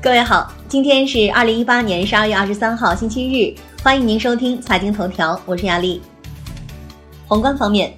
[0.00, 3.52] 各位好，今天是二零一八年十二月二十三号，星期日，
[3.82, 6.00] 欢迎您收听财经头条，我是亚丽。
[7.26, 7.92] 宏观方面，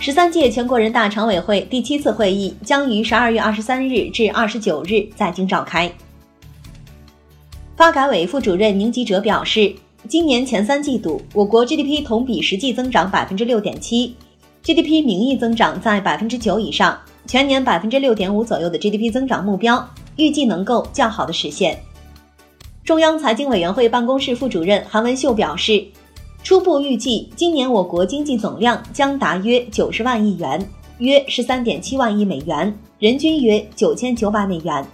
[0.00, 5.92] 十三届全国人大常委会第七次会议将于十二月二十三日至二十九日在京召开。
[7.76, 9.74] 发改委副主任宁吉喆表示，
[10.08, 14.16] 今年前三季度，我国 GDP 同比实际增长百分之六点七
[14.64, 19.86] ，GDP 名义增长在百分之九以上，全年百分之六点五左右的 GDP 增长目标。
[20.18, 21.80] 预计能够较好的实现。
[22.84, 25.86] 中央财经委员会办公室副主任韩文秀表示，
[26.42, 34.84] 初步预计今年我国经济总量将达约九十万亿元，约十三点七万亿美元，人均约九千九百美元。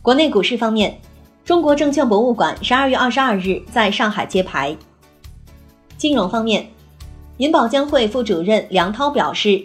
[0.00, 0.96] 国内股市方面，
[1.44, 4.76] 中国证券博物馆十二月二十二日在上海揭牌。
[5.96, 6.68] 金融方面，
[7.38, 9.64] 银保监会副主任梁涛表示。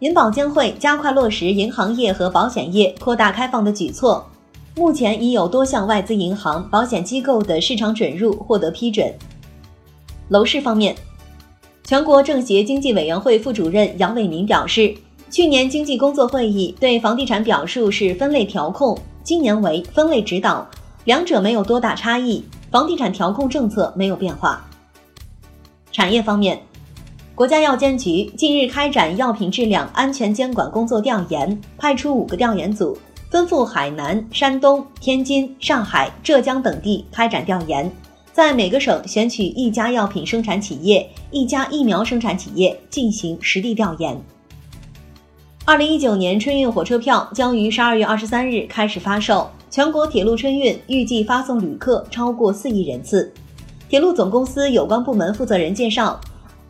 [0.00, 4.26] 银保监会加快落实银行业和保险业扩大开放的举措，
[4.74, 9.12] 目前已有多项外资银行、保险机构的市场准入获得批准。
[10.30, 10.96] 楼市方面，
[11.84, 14.94] 全国政协经济委员会副主任杨伟民表示，
[15.30, 20.66] 去年经济工作会议对房地产表述是分类调控，今年为分类指导，
[21.04, 24.66] 两者没有多大差异，房地产调控政策没有变化。
[25.92, 26.58] 产业方面。
[27.40, 32.94] 国家药监局近日开展药品质量安全监管工作调研，派出五个调研组，
[33.30, 37.90] 分赴海南、山东、天津、上海、浙江等地开展调研，
[38.30, 44.14] 在每个省选取一家药品生产企业、一家疫苗生产企业进行实地调研。
[45.64, 53.32] 二零一九年春运火车票将于十二月二十三日开始发售，全国铁路春运预计发送旅客超过四亿人次。
[53.88, 56.20] 铁路总公司有关部门负责人介绍。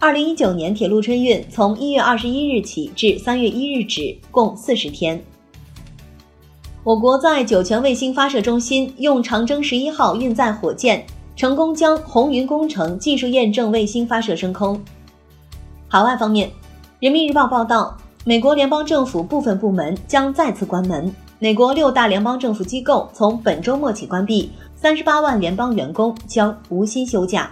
[0.03, 5.23] 二零一九年铁路春运从一月二十一日起至三月一日止，共四十天。
[6.83, 11.05] 我国在酒泉卫星发射中心用长征十一号运载火箭，
[11.37, 14.83] 成功将红云工程技术验证卫星发射升空。
[15.87, 16.51] 海外方面，
[16.99, 17.95] 人民日报报道，
[18.25, 27.51] 美国联邦政府部分部门将再次关门，美国六大联邦政府机构从本周末起关闭，三十八万联邦员工将无薪休假。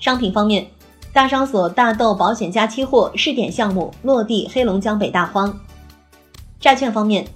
[0.00, 0.66] 商品方面。
[1.12, 5.58] 大商所大豆保险加期货试点项目落地黑龙江北大荒。
[6.60, 7.26] 债券方面，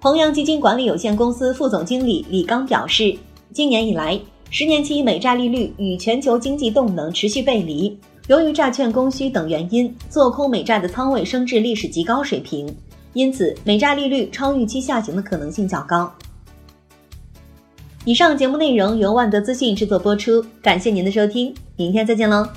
[0.00, 3.14] 弘扬基金管理有限公司副总经理李刚表示，
[3.52, 7.98] 今年以来，十年期美债利率与全球经济动能持续背离，
[8.28, 12.74] 由于债券供需等原因，做空美债的仓位升至历史极高水平，
[13.12, 16.10] 因此美债利率超预期下行的可能性较高。
[18.06, 22.48] 以上节目内容由万德资讯制作播出，感谢您的收听，明天再见喽。